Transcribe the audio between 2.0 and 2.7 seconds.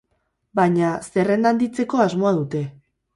asmoa dute.